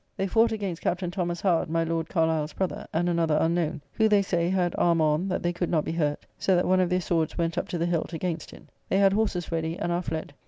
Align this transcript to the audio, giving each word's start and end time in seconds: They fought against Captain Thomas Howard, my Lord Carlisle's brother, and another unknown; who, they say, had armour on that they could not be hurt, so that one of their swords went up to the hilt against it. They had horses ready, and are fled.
They 0.17 0.25
fought 0.25 0.51
against 0.51 0.81
Captain 0.81 1.11
Thomas 1.11 1.41
Howard, 1.41 1.69
my 1.69 1.83
Lord 1.83 2.09
Carlisle's 2.09 2.53
brother, 2.53 2.87
and 2.91 3.07
another 3.07 3.37
unknown; 3.39 3.83
who, 3.93 4.07
they 4.09 4.23
say, 4.23 4.49
had 4.49 4.73
armour 4.75 5.05
on 5.05 5.27
that 5.27 5.43
they 5.43 5.53
could 5.53 5.69
not 5.69 5.85
be 5.85 5.91
hurt, 5.91 6.25
so 6.39 6.55
that 6.55 6.65
one 6.67 6.79
of 6.79 6.89
their 6.89 6.99
swords 7.01 7.37
went 7.37 7.55
up 7.55 7.67
to 7.67 7.77
the 7.77 7.85
hilt 7.85 8.11
against 8.11 8.51
it. 8.51 8.63
They 8.89 8.97
had 8.97 9.13
horses 9.13 9.51
ready, 9.51 9.77
and 9.77 9.91
are 9.91 10.01
fled. 10.01 10.33